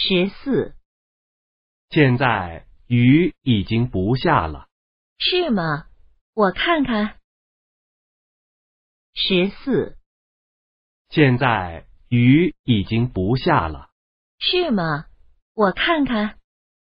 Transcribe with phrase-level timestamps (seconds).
[0.00, 0.76] 十四。
[1.90, 4.68] 现在雨已经不下了。
[5.18, 5.88] 是吗？
[6.34, 7.18] 我看看。
[9.12, 9.98] 十四。
[11.08, 13.90] 现在雨已经不下了。
[14.38, 15.06] 是吗？
[15.52, 16.37] 我看看。